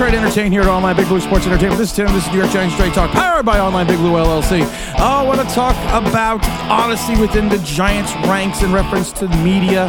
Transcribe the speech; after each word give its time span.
try 0.00 0.10
to 0.10 0.16
entertain 0.16 0.50
here 0.50 0.62
at 0.62 0.66
Online 0.66 0.96
Big 0.96 1.08
Blue 1.08 1.20
Sports 1.20 1.44
Entertainment. 1.44 1.76
This 1.76 1.90
is 1.90 1.96
Tim. 1.96 2.06
This 2.06 2.24
is 2.26 2.32
New 2.32 2.38
York 2.38 2.50
Giants 2.50 2.74
Straight 2.74 2.94
Talk, 2.94 3.10
powered 3.10 3.44
by 3.44 3.60
Online 3.60 3.86
Big 3.86 3.98
Blue 3.98 4.12
LLC. 4.12 4.62
Oh, 4.98 5.04
I 5.04 5.22
want 5.22 5.46
to 5.46 5.54
talk 5.54 5.76
about 5.92 6.42
honesty 6.70 7.20
within 7.20 7.50
the 7.50 7.58
Giants 7.58 8.14
ranks 8.26 8.62
in 8.62 8.72
reference 8.72 9.12
to 9.12 9.26
the 9.26 9.36
media. 9.44 9.88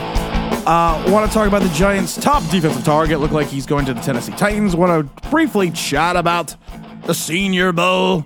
Uh, 0.68 1.02
want 1.08 1.26
to 1.26 1.34
talk 1.34 1.48
about 1.48 1.62
the 1.62 1.70
Giants' 1.70 2.18
top 2.18 2.44
defensive 2.50 2.84
target. 2.84 3.22
Look 3.22 3.32
like 3.32 3.48
he's 3.48 3.66
going 3.66 3.86
to 3.86 3.94
the 3.94 4.02
Tennessee 4.02 4.34
Titans. 4.34 4.76
Want 4.76 5.08
to 5.08 5.30
briefly 5.30 5.72
chat 5.72 6.18
about 6.18 6.58
the 7.04 7.14
Senior 7.14 7.72
Bowl 7.72 8.26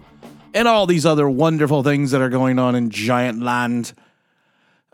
and 0.55 0.67
all 0.67 0.87
these 0.87 1.05
other 1.05 1.29
wonderful 1.29 1.83
things 1.83 2.09
that 2.09 2.19
are 2.19 2.29
going 2.29 2.57
on 2.57 2.73
in 2.73 2.89
Giant 2.89 3.43
Land. 3.43 3.93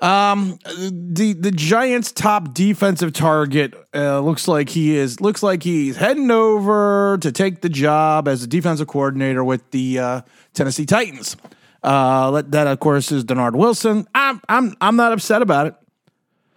Um, 0.01 0.57
the 0.65 1.33
the 1.33 1.51
Giants' 1.51 2.11
top 2.11 2.55
defensive 2.55 3.13
target 3.13 3.75
uh, 3.93 4.19
looks 4.21 4.47
like 4.47 4.69
he 4.69 4.97
is 4.97 5.21
looks 5.21 5.43
like 5.43 5.61
he's 5.61 5.95
heading 5.95 6.31
over 6.31 7.19
to 7.21 7.31
take 7.31 7.61
the 7.61 7.69
job 7.69 8.27
as 8.27 8.41
a 8.41 8.47
defensive 8.47 8.87
coordinator 8.87 9.43
with 9.43 9.69
the 9.69 9.99
uh, 9.99 10.21
Tennessee 10.55 10.87
Titans. 10.87 11.37
Uh, 11.83 12.41
that 12.41 12.65
of 12.65 12.79
course 12.79 13.11
is 13.11 13.23
Dennard 13.23 13.55
Wilson. 13.55 14.07
I'm 14.15 14.41
I'm 14.49 14.75
I'm 14.81 14.95
not 14.95 15.13
upset 15.13 15.43
about 15.43 15.67
it. 15.67 15.75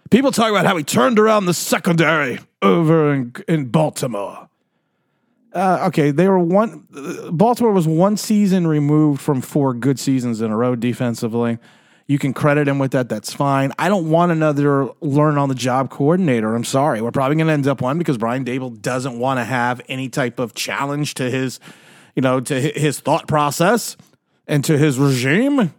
People 0.09 0.31
talk 0.31 0.49
about 0.49 0.65
how 0.65 0.75
he 0.75 0.83
turned 0.83 1.19
around 1.19 1.45
the 1.45 1.53
secondary 1.53 2.39
over 2.63 3.13
in 3.13 3.33
in 3.47 3.65
Baltimore. 3.65 4.49
Uh, 5.53 5.85
okay, 5.87 6.09
they 6.09 6.27
were 6.27 6.39
one. 6.39 6.87
Baltimore 7.31 7.73
was 7.73 7.87
one 7.87 8.17
season 8.17 8.65
removed 8.65 9.21
from 9.21 9.41
four 9.41 9.75
good 9.75 9.99
seasons 9.99 10.41
in 10.41 10.51
a 10.51 10.57
row 10.57 10.75
defensively. 10.75 11.59
You 12.07 12.19
can 12.19 12.33
credit 12.33 12.67
him 12.67 12.77
with 12.77 12.91
that. 12.91 13.09
That's 13.09 13.33
fine. 13.33 13.71
I 13.79 13.89
don't 13.89 14.09
want 14.09 14.31
another 14.31 14.89
learn 15.01 15.39
on 15.39 15.49
the 15.49 15.55
job 15.55 15.89
coordinator. 15.89 16.53
I'm 16.53 16.63
sorry. 16.63 17.01
We're 17.01 17.11
probably 17.11 17.35
going 17.35 17.47
to 17.47 17.53
end 17.53 17.67
up 17.67 17.81
one 17.81 17.97
because 17.97 18.17
Brian 18.17 18.45
Daboll 18.45 18.79
doesn't 18.79 19.17
want 19.17 19.39
to 19.39 19.43
have 19.43 19.81
any 19.89 20.09
type 20.09 20.37
of 20.37 20.53
challenge 20.53 21.15
to 21.15 21.29
his, 21.29 21.59
you 22.15 22.21
know, 22.21 22.39
to 22.39 22.61
his 22.61 22.99
thought 22.99 23.27
process 23.27 23.97
and 24.45 24.63
to 24.65 24.77
his 24.77 24.99
regime. 24.99 25.73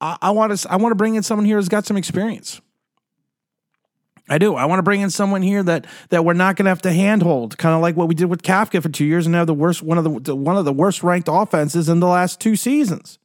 I, 0.00 0.30
want 0.30 0.56
to. 0.56 0.70
I 0.70 0.76
want 0.76 0.92
to 0.92 0.96
bring 0.96 1.16
in 1.16 1.22
someone 1.22 1.44
here 1.44 1.56
who's 1.56 1.68
got 1.68 1.84
some 1.84 1.96
experience. 1.96 2.60
I 4.30 4.38
do. 4.38 4.54
I 4.54 4.66
want 4.66 4.78
to 4.78 4.84
bring 4.84 5.00
in 5.00 5.10
someone 5.10 5.42
here 5.42 5.62
that 5.64 5.86
that 6.10 6.24
we're 6.24 6.34
not 6.34 6.54
going 6.54 6.66
to 6.66 6.70
have 6.70 6.82
to 6.82 6.92
handhold, 6.92 7.58
kind 7.58 7.74
of 7.74 7.82
like 7.82 7.96
what 7.96 8.06
we 8.06 8.14
did 8.14 8.26
with 8.26 8.42
Kafka 8.42 8.80
for 8.80 8.90
two 8.90 9.04
years, 9.04 9.26
and 9.26 9.34
have 9.34 9.48
the 9.48 9.54
worst 9.54 9.82
one 9.82 9.98
of 9.98 10.24
the 10.24 10.36
one 10.36 10.56
of 10.56 10.64
the 10.64 10.72
worst 10.72 11.02
ranked 11.02 11.28
offenses 11.30 11.88
in 11.88 11.98
the 11.98 12.06
last 12.06 12.40
two 12.40 12.54
seasons 12.54 13.18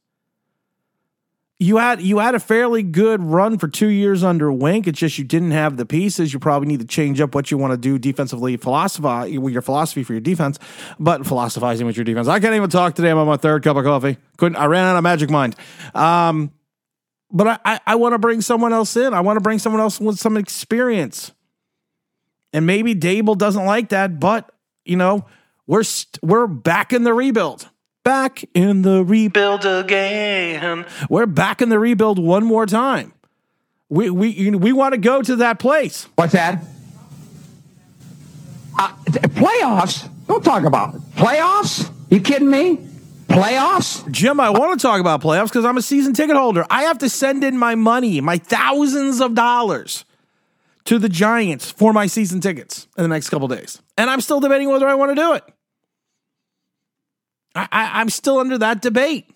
you 1.64 1.78
had 1.78 2.02
you 2.02 2.18
had 2.18 2.34
a 2.34 2.40
fairly 2.40 2.82
good 2.82 3.22
run 3.22 3.58
for 3.58 3.68
two 3.68 3.88
years 3.88 4.22
under 4.22 4.52
Wink. 4.52 4.86
It's 4.86 4.98
just 4.98 5.16
you 5.16 5.24
didn't 5.24 5.52
have 5.52 5.78
the 5.78 5.86
pieces. 5.86 6.32
You 6.32 6.38
probably 6.38 6.68
need 6.68 6.80
to 6.80 6.86
change 6.86 7.20
up 7.20 7.34
what 7.34 7.50
you 7.50 7.56
want 7.56 7.72
to 7.72 7.78
do 7.78 7.98
defensively, 7.98 8.56
philosophize 8.58 9.32
your 9.32 9.62
philosophy 9.62 10.02
for 10.02 10.12
your 10.12 10.20
defense, 10.20 10.58
but 10.98 11.26
philosophizing 11.26 11.86
with 11.86 11.96
your 11.96 12.04
defense. 12.04 12.28
I 12.28 12.38
can't 12.38 12.54
even 12.54 12.68
talk 12.68 12.94
today. 12.94 13.10
I'm 13.10 13.18
on 13.18 13.26
my 13.26 13.38
third 13.38 13.62
cup 13.62 13.78
of 13.78 13.84
coffee. 13.84 14.18
Couldn't 14.36 14.56
I 14.56 14.66
ran 14.66 14.84
out 14.84 14.96
of 14.96 15.02
magic 15.02 15.30
mind. 15.30 15.56
Um, 15.94 16.52
but 17.30 17.48
I, 17.48 17.58
I, 17.64 17.80
I 17.86 17.94
want 17.94 18.12
to 18.12 18.18
bring 18.18 18.42
someone 18.42 18.72
else 18.74 18.96
in. 18.96 19.14
I 19.14 19.20
want 19.20 19.38
to 19.38 19.40
bring 19.40 19.58
someone 19.58 19.80
else 19.80 19.98
with 19.98 20.18
some 20.18 20.36
experience. 20.36 21.32
And 22.52 22.66
maybe 22.66 22.94
Daboll 22.94 23.38
doesn't 23.38 23.64
like 23.64 23.88
that, 23.88 24.20
but 24.20 24.50
you 24.84 24.96
know, 24.96 25.24
we're 25.66 25.78
we 25.78 25.84
st- 25.84 26.22
we're 26.22 26.46
back 26.46 26.92
in 26.92 27.04
the 27.04 27.14
rebuild 27.14 27.68
back 28.04 28.44
in 28.54 28.82
the 28.82 29.04
rebuild 29.04 29.64
again. 29.64 30.86
We're 31.10 31.26
back 31.26 31.60
in 31.60 31.70
the 31.70 31.78
rebuild 31.78 32.18
one 32.18 32.44
more 32.44 32.66
time. 32.66 33.12
We 33.88 34.10
we 34.10 34.50
we 34.50 34.72
want 34.72 34.92
to 34.92 34.98
go 34.98 35.22
to 35.22 35.36
that 35.36 35.58
place. 35.58 36.08
What's 36.14 36.32
that? 36.34 36.64
Uh, 38.78 38.92
playoffs? 39.08 40.08
Don't 40.26 40.44
talk 40.44 40.64
about 40.64 40.94
it. 40.94 41.00
playoffs. 41.16 41.90
You 42.10 42.20
kidding 42.20 42.50
me? 42.50 42.78
Playoffs? 43.28 44.08
Jim, 44.10 44.38
I 44.40 44.50
want 44.50 44.78
to 44.78 44.82
talk 44.82 45.00
about 45.00 45.20
playoffs 45.20 45.46
because 45.48 45.64
I'm 45.64 45.76
a 45.76 45.82
season 45.82 46.12
ticket 46.12 46.36
holder. 46.36 46.64
I 46.70 46.84
have 46.84 46.98
to 46.98 47.08
send 47.08 47.42
in 47.42 47.58
my 47.58 47.74
money, 47.74 48.20
my 48.20 48.38
thousands 48.38 49.20
of 49.20 49.34
dollars, 49.34 50.04
to 50.84 50.98
the 50.98 51.08
Giants 51.08 51.70
for 51.70 51.92
my 51.92 52.06
season 52.06 52.40
tickets 52.40 52.86
in 52.96 53.02
the 53.02 53.08
next 53.08 53.30
couple 53.30 53.48
days, 53.48 53.80
and 53.96 54.10
I'm 54.10 54.20
still 54.20 54.40
debating 54.40 54.68
whether 54.68 54.86
I 54.86 54.94
want 54.94 55.12
to 55.12 55.14
do 55.16 55.32
it. 55.34 55.44
I, 57.54 57.68
I, 57.70 58.00
I'm 58.00 58.08
still 58.08 58.38
under 58.38 58.58
that 58.58 58.82
debate 58.82 59.30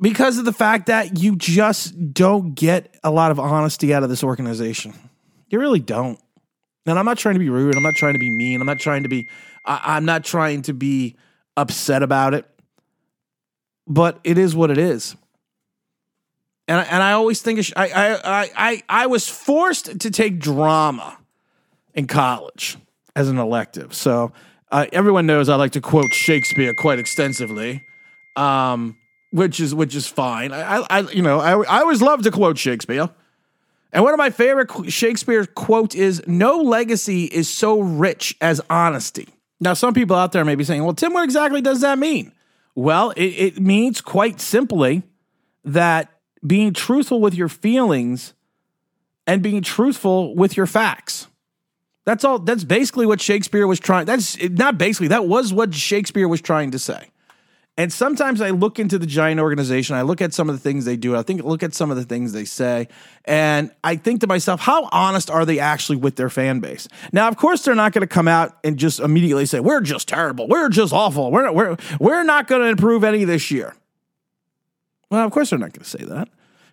because 0.00 0.36
of 0.36 0.44
the 0.44 0.52
fact 0.52 0.86
that 0.86 1.18
you 1.18 1.36
just 1.36 2.12
don't 2.12 2.54
get 2.54 2.98
a 3.04 3.10
lot 3.10 3.30
of 3.30 3.38
honesty 3.38 3.94
out 3.94 4.02
of 4.02 4.10
this 4.10 4.24
organization. 4.24 4.92
You 5.48 5.60
really 5.60 5.80
don't. 5.80 6.18
And 6.84 6.98
I'm 6.98 7.04
not 7.04 7.18
trying 7.18 7.36
to 7.36 7.38
be 7.38 7.48
rude. 7.48 7.76
I'm 7.76 7.82
not 7.84 7.94
trying 7.94 8.14
to 8.14 8.18
be 8.18 8.30
mean. 8.36 8.60
I'm 8.60 8.66
not 8.66 8.80
trying 8.80 9.04
to 9.04 9.08
be. 9.08 9.28
I, 9.64 9.96
am 9.96 10.04
not 10.04 10.24
trying 10.24 10.62
to 10.62 10.72
be 10.72 11.16
upset 11.56 12.02
about 12.02 12.34
it. 12.34 12.44
But 13.86 14.18
it 14.24 14.38
is 14.38 14.56
what 14.56 14.70
it 14.70 14.78
is. 14.78 15.14
And 16.66 16.80
I, 16.80 16.82
and 16.84 17.02
I 17.02 17.12
always 17.12 17.40
think 17.42 17.60
I, 17.76 17.90
I 18.24 18.50
I 18.56 18.82
I 18.88 19.06
was 19.06 19.28
forced 19.28 20.00
to 20.00 20.10
take 20.10 20.38
drama 20.38 21.18
in 21.94 22.06
college 22.06 22.76
as 23.14 23.28
an 23.28 23.38
elective. 23.38 23.94
So 23.94 24.32
uh, 24.72 24.86
everyone 24.92 25.26
knows 25.26 25.48
I 25.48 25.56
like 25.56 25.72
to 25.72 25.80
quote 25.80 26.12
Shakespeare 26.14 26.72
quite 26.74 26.98
extensively, 26.98 27.84
um, 28.36 28.96
which 29.30 29.60
is 29.60 29.74
which 29.74 29.94
is 29.94 30.08
fine. 30.08 30.52
I, 30.52 30.84
I 30.88 31.00
you 31.10 31.22
know 31.22 31.38
I, 31.38 31.52
I 31.62 31.80
always 31.80 32.00
love 32.00 32.22
to 32.22 32.30
quote 32.30 32.56
Shakespeare, 32.56 33.10
and 33.92 34.02
one 34.02 34.14
of 34.14 34.18
my 34.18 34.30
favorite 34.30 34.90
Shakespeare 34.90 35.44
quote 35.44 35.94
is 35.94 36.26
"No 36.26 36.56
legacy 36.56 37.24
is 37.26 37.52
so 37.52 37.80
rich 37.80 38.34
as 38.40 38.60
honesty." 38.70 39.28
Now, 39.60 39.74
some 39.74 39.94
people 39.94 40.16
out 40.16 40.32
there 40.32 40.44
may 40.44 40.54
be 40.54 40.64
saying, 40.64 40.82
"Well, 40.82 40.94
Tim, 40.94 41.12
what 41.12 41.22
exactly 41.22 41.60
does 41.60 41.82
that 41.82 41.98
mean?" 41.98 42.32
Well, 42.74 43.10
it, 43.10 43.24
it 43.24 43.60
means 43.60 44.00
quite 44.00 44.40
simply 44.40 45.02
that 45.64 46.10
being 46.44 46.72
truthful 46.72 47.20
with 47.20 47.34
your 47.34 47.48
feelings 47.48 48.32
and 49.26 49.42
being 49.42 49.62
truthful 49.62 50.34
with 50.34 50.56
your 50.56 50.66
facts. 50.66 51.28
That's 52.04 52.24
all. 52.24 52.38
That's 52.38 52.64
basically 52.64 53.06
what 53.06 53.20
Shakespeare 53.20 53.66
was 53.66 53.78
trying. 53.78 54.06
That's 54.06 54.40
not 54.42 54.76
basically. 54.78 55.08
That 55.08 55.26
was 55.26 55.52
what 55.52 55.74
Shakespeare 55.74 56.26
was 56.26 56.40
trying 56.40 56.72
to 56.72 56.78
say. 56.78 57.08
And 57.78 57.90
sometimes 57.90 58.42
I 58.42 58.50
look 58.50 58.78
into 58.78 58.98
the 58.98 59.06
giant 59.06 59.40
organization. 59.40 59.96
I 59.96 60.02
look 60.02 60.20
at 60.20 60.34
some 60.34 60.50
of 60.50 60.54
the 60.54 60.60
things 60.60 60.84
they 60.84 60.96
do. 60.96 61.16
I 61.16 61.22
think 61.22 61.42
look 61.42 61.62
at 61.62 61.74
some 61.74 61.90
of 61.90 61.96
the 61.96 62.04
things 62.04 62.32
they 62.32 62.44
say, 62.44 62.86
and 63.24 63.70
I 63.82 63.96
think 63.96 64.20
to 64.20 64.26
myself, 64.26 64.60
how 64.60 64.90
honest 64.92 65.30
are 65.30 65.46
they 65.46 65.58
actually 65.58 65.96
with 65.96 66.16
their 66.16 66.28
fan 66.28 66.60
base? 66.60 66.86
Now, 67.12 67.28
of 67.28 67.38
course, 67.38 67.62
they're 67.62 67.74
not 67.74 67.92
going 67.92 68.02
to 68.02 68.06
come 68.06 68.28
out 68.28 68.58
and 68.62 68.76
just 68.76 69.00
immediately 69.00 69.46
say 69.46 69.60
we're 69.60 69.80
just 69.80 70.06
terrible, 70.06 70.48
we're 70.48 70.68
just 70.68 70.92
awful, 70.92 71.30
we're 71.30 71.50
we're 71.50 71.76
we're 71.98 72.24
not 72.24 72.46
going 72.46 72.60
to 72.60 72.68
improve 72.68 73.04
any 73.04 73.24
this 73.24 73.50
year. 73.50 73.74
Well, 75.10 75.24
of 75.24 75.32
course, 75.32 75.48
they're 75.48 75.58
not 75.58 75.72
going 75.72 75.84
to 75.84 75.90
say 75.90 76.04
that 76.04 76.28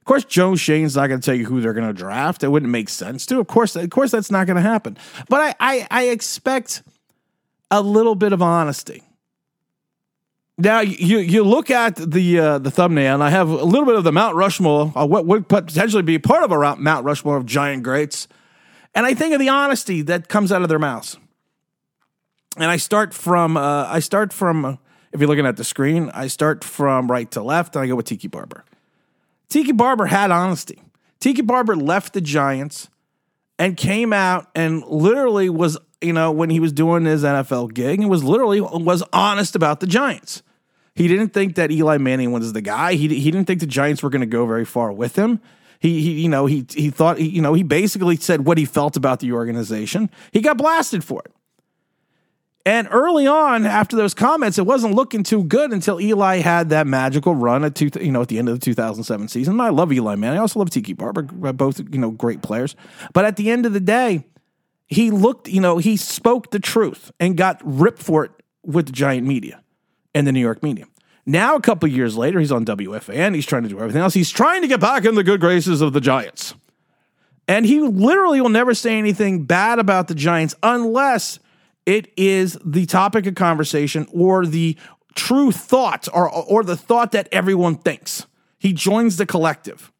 course, 0.09 0.25
Joe 0.25 0.55
Schoen's 0.55 0.95
not 0.95 1.07
going 1.07 1.21
to 1.21 1.25
tell 1.25 1.35
you 1.35 1.45
who 1.45 1.61
they're 1.61 1.73
going 1.73 1.87
to 1.87 1.93
draft. 1.93 2.43
It 2.43 2.47
wouldn't 2.47 2.71
make 2.71 2.89
sense 2.89 3.27
to. 3.27 3.39
Of 3.39 3.45
course, 3.45 3.75
of 3.75 3.89
course, 3.91 4.09
that's 4.09 4.31
not 4.31 4.47
going 4.47 4.55
to 4.55 4.61
happen. 4.61 4.97
But 5.29 5.39
I, 5.41 5.55
I, 5.59 5.87
I 5.91 6.03
expect 6.07 6.81
a 7.69 7.81
little 7.81 8.15
bit 8.15 8.33
of 8.33 8.41
honesty. 8.41 9.03
Now 10.57 10.79
you 10.81 11.19
you 11.19 11.43
look 11.43 11.69
at 11.69 11.95
the 11.95 12.39
uh, 12.39 12.57
the 12.57 12.71
thumbnail, 12.71 13.13
and 13.13 13.23
I 13.23 13.29
have 13.29 13.49
a 13.49 13.63
little 13.63 13.85
bit 13.85 13.95
of 13.95 14.03
the 14.03 14.11
Mount 14.11 14.35
Rushmore, 14.35 14.91
uh, 14.93 15.05
what 15.05 15.25
would 15.25 15.47
potentially 15.47 16.03
be 16.03 16.19
part 16.19 16.43
of 16.43 16.51
a 16.51 16.75
Mount 16.75 17.05
Rushmore 17.05 17.37
of 17.37 17.45
giant 17.45 17.83
greats, 17.83 18.27
and 18.93 19.05
I 19.05 19.13
think 19.13 19.33
of 19.33 19.39
the 19.39 19.47
honesty 19.47 20.01
that 20.01 20.27
comes 20.27 20.51
out 20.51 20.61
of 20.63 20.67
their 20.67 20.79
mouths. 20.79 21.17
And 22.57 22.65
I 22.65 22.75
start 22.75 23.13
from 23.13 23.55
uh, 23.55 23.85
I 23.87 23.99
start 23.99 24.33
from 24.33 24.79
if 25.13 25.21
you're 25.21 25.29
looking 25.29 25.45
at 25.45 25.55
the 25.55 25.63
screen, 25.63 26.11
I 26.13 26.27
start 26.27 26.65
from 26.65 27.09
right 27.09 27.29
to 27.31 27.41
left, 27.41 27.75
and 27.75 27.85
I 27.85 27.87
go 27.87 27.95
with 27.95 28.07
Tiki 28.07 28.27
Barber. 28.27 28.65
Tiki 29.49 29.71
Barber 29.71 30.05
had 30.05 30.31
honesty. 30.31 30.81
Tiki 31.19 31.41
Barber 31.41 31.75
left 31.75 32.13
the 32.13 32.21
Giants 32.21 32.89
and 33.57 33.75
came 33.75 34.13
out 34.13 34.47
and 34.55 34.83
literally 34.85 35.49
was, 35.49 35.77
you 36.01 36.13
know, 36.13 36.31
when 36.31 36.49
he 36.49 36.59
was 36.59 36.71
doing 36.71 37.05
his 37.05 37.23
NFL 37.23 37.73
gig, 37.73 37.99
and 37.99 38.09
was 38.09 38.23
literally 38.23 38.61
was 38.61 39.03
honest 39.11 39.55
about 39.55 39.79
the 39.79 39.87
Giants. 39.87 40.43
He 40.95 41.07
didn't 41.07 41.29
think 41.29 41.55
that 41.55 41.71
Eli 41.71 41.97
Manning 41.97 42.31
was 42.31 42.53
the 42.53 42.61
guy. 42.61 42.93
He, 42.93 43.07
he 43.07 43.31
didn't 43.31 43.47
think 43.47 43.59
the 43.59 43.65
Giants 43.65 44.03
were 44.03 44.09
going 44.09 44.21
to 44.21 44.27
go 44.27 44.45
very 44.45 44.65
far 44.65 44.91
with 44.91 45.15
him. 45.15 45.39
He, 45.79 46.01
he, 46.01 46.21
you 46.21 46.29
know, 46.29 46.45
he 46.45 46.65
he 46.69 46.89
thought, 46.89 47.17
he, 47.17 47.29
you 47.29 47.41
know, 47.41 47.53
he 47.53 47.63
basically 47.63 48.17
said 48.17 48.45
what 48.45 48.57
he 48.57 48.65
felt 48.65 48.97
about 48.97 49.21
the 49.21 49.31
organization. 49.31 50.09
He 50.33 50.41
got 50.41 50.57
blasted 50.57 51.03
for 51.03 51.21
it. 51.25 51.31
And 52.65 52.87
early 52.91 53.25
on, 53.25 53.65
after 53.65 53.95
those 53.95 54.13
comments, 54.13 54.57
it 54.57 54.65
wasn't 54.65 54.93
looking 54.93 55.23
too 55.23 55.43
good 55.43 55.71
until 55.71 55.99
Eli 55.99 56.37
had 56.37 56.69
that 56.69 56.87
magical 56.87 57.33
run 57.33 57.63
at 57.63 57.73
two, 57.73 57.89
you 58.01 58.11
know, 58.11 58.21
at 58.21 58.27
the 58.27 58.37
end 58.37 58.49
of 58.49 58.59
the 58.59 58.63
2007 58.63 59.27
season. 59.29 59.53
And 59.53 59.61
I 59.61 59.69
love 59.69 59.93
Eli, 59.93 60.15
man. 60.15 60.33
I 60.33 60.37
also 60.37 60.59
love 60.59 60.69
Tiki 60.69 60.93
Barber, 60.93 61.27
uh, 61.47 61.53
both 61.53 61.79
you 61.79 61.97
know 61.97 62.11
great 62.11 62.41
players. 62.41 62.75
But 63.13 63.25
at 63.25 63.37
the 63.37 63.49
end 63.49 63.65
of 63.65 63.73
the 63.73 63.79
day, 63.79 64.25
he 64.87 65.09
looked, 65.09 65.47
you 65.47 65.61
know, 65.61 65.77
he 65.77 65.95
spoke 65.95 66.51
the 66.51 66.59
truth 66.59 67.11
and 67.19 67.37
got 67.37 67.61
ripped 67.63 68.01
for 68.01 68.25
it 68.25 68.31
with 68.63 68.87
the 68.87 68.91
giant 68.91 69.25
media 69.25 69.63
and 70.13 70.27
the 70.27 70.31
New 70.31 70.41
York 70.41 70.61
media. 70.61 70.85
Now, 71.25 71.55
a 71.55 71.61
couple 71.61 71.87
years 71.87 72.17
later, 72.17 72.39
he's 72.39 72.51
on 72.51 72.65
WFAN. 72.65 73.13
And 73.15 73.35
he's 73.35 73.45
trying 73.45 73.63
to 73.63 73.69
do 73.69 73.79
everything 73.79 74.01
else. 74.01 74.15
He's 74.15 74.31
trying 74.31 74.63
to 74.63 74.67
get 74.67 74.79
back 74.79 75.05
in 75.05 75.15
the 75.15 75.23
good 75.23 75.39
graces 75.39 75.81
of 75.81 75.93
the 75.93 76.01
Giants. 76.01 76.55
And 77.47 77.65
he 77.65 77.81
literally 77.81 78.41
will 78.41 78.49
never 78.49 78.73
say 78.73 78.97
anything 78.97 79.45
bad 79.45 79.79
about 79.79 80.07
the 80.07 80.15
Giants 80.15 80.55
unless 80.63 81.39
it 81.89 82.13
is 82.15 82.55
the 82.63 82.85
topic 82.85 83.25
of 83.25 83.33
conversation 83.33 84.05
or 84.13 84.45
the 84.45 84.77
true 85.15 85.51
thought 85.51 86.07
or, 86.13 86.29
or 86.29 86.63
the 86.63 86.77
thought 86.77 87.13
that 87.13 87.27
everyone 87.31 87.77
thinks. 87.77 88.27
He 88.59 88.73
joins 88.73 89.17
the 89.17 89.25
collective. 89.25 89.91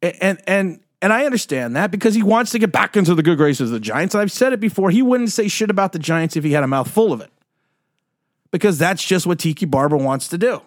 And, 0.00 0.40
and, 0.46 0.80
and 1.02 1.12
I 1.12 1.26
understand 1.26 1.76
that 1.76 1.90
because 1.90 2.14
he 2.14 2.22
wants 2.22 2.50
to 2.52 2.58
get 2.58 2.72
back 2.72 2.96
into 2.96 3.14
the 3.14 3.22
good 3.22 3.36
graces 3.36 3.68
of 3.68 3.74
the 3.74 3.80
Giants. 3.80 4.14
I've 4.14 4.32
said 4.32 4.54
it 4.54 4.60
before, 4.60 4.90
he 4.90 5.02
wouldn't 5.02 5.32
say 5.32 5.48
shit 5.48 5.68
about 5.68 5.92
the 5.92 5.98
Giants 5.98 6.34
if 6.34 6.44
he 6.44 6.52
had 6.52 6.64
a 6.64 6.66
mouthful 6.66 7.12
of 7.12 7.20
it. 7.20 7.30
Because 8.50 8.78
that's 8.78 9.04
just 9.04 9.26
what 9.26 9.38
Tiki 9.38 9.66
Barber 9.66 9.98
wants 9.98 10.28
to 10.28 10.38
do. 10.38 10.62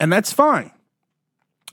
And 0.00 0.10
that's 0.10 0.32
fine. 0.32 0.70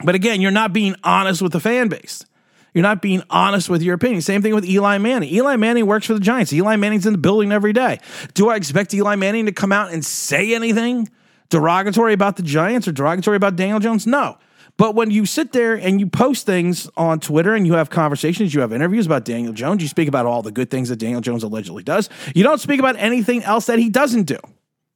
But 0.04 0.15
again, 0.15 0.42
you're 0.42 0.51
not 0.51 0.74
being 0.74 0.95
honest 1.01 1.42
with 1.42 1.54
the 1.54 1.62
fan 1.62 1.88
base. 1.88 2.25
You're 2.73 2.83
not 2.83 3.01
being 3.01 3.23
honest 3.29 3.69
with 3.69 3.81
your 3.81 3.95
opinion. 3.95 4.21
Same 4.21 4.41
thing 4.41 4.55
with 4.55 4.65
Eli 4.65 4.97
Manning. 4.97 5.29
Eli 5.33 5.55
Manning 5.55 5.85
works 5.85 6.07
for 6.07 6.13
the 6.13 6.19
Giants. 6.19 6.51
Eli 6.53 6.75
Manning's 6.75 7.05
in 7.05 7.13
the 7.13 7.19
building 7.19 7.51
every 7.51 7.73
day. 7.73 7.99
Do 8.33 8.49
I 8.49 8.55
expect 8.55 8.93
Eli 8.93 9.15
Manning 9.15 9.45
to 9.45 9.51
come 9.51 9.71
out 9.71 9.93
and 9.93 10.03
say 10.03 10.53
anything 10.53 11.09
derogatory 11.49 12.13
about 12.13 12.35
the 12.35 12.43
Giants 12.43 12.87
or 12.87 12.91
derogatory 12.91 13.37
about 13.37 13.55
Daniel 13.55 13.79
Jones? 13.79 14.07
No. 14.07 14.37
But 14.75 14.95
when 14.95 15.11
you 15.11 15.27
sit 15.27 15.51
there 15.51 15.75
and 15.75 15.99
you 15.99 16.07
post 16.07 16.47
things 16.47 16.89
on 16.97 17.19
Twitter 17.19 17.53
and 17.53 17.67
you 17.67 17.73
have 17.73 17.91
conversations, 17.91 18.55
you 18.55 18.61
have 18.61 18.73
interviews 18.73 19.05
about 19.05 19.23
Daniel 19.23 19.53
Jones, 19.53 19.83
you 19.83 19.87
speak 19.87 20.07
about 20.07 20.25
all 20.25 20.41
the 20.41 20.51
good 20.51 20.71
things 20.71 20.89
that 20.89 20.95
Daniel 20.95 21.21
Jones 21.21 21.43
allegedly 21.43 21.83
does. 21.83 22.09
You 22.33 22.43
don't 22.43 22.59
speak 22.59 22.79
about 22.79 22.95
anything 22.97 23.43
else 23.43 23.67
that 23.67 23.77
he 23.77 23.89
doesn't 23.89 24.23
do 24.23 24.39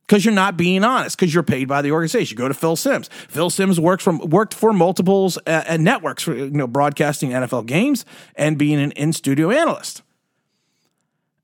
because 0.08 0.24
you're 0.24 0.34
not 0.34 0.56
being 0.56 0.84
honest 0.84 1.18
because 1.18 1.34
you're 1.34 1.44
paid 1.44 1.68
by 1.68 1.82
the 1.82 1.92
organization. 1.92 2.36
You 2.36 2.38
go 2.38 2.48
to 2.48 2.54
Phil 2.54 2.76
Simms. 2.76 3.10
Phil 3.28 3.50
Simms 3.50 3.80
works 3.80 4.04
from 4.04 4.20
worked 4.20 4.54
for 4.54 4.72
multiples 4.74 5.38
uh, 5.46 5.64
and 5.68 5.84
networks 5.84 6.24
for 6.24 6.34
you 6.34 6.50
know 6.50 6.68
broadcasting 6.68 7.32
NFL 7.32 7.66
games 7.66 8.06
and 8.36 8.58
being 8.58 8.80
an 8.80 8.92
in 8.92 9.14
studio 9.14 9.52
analyst. 9.52 10.02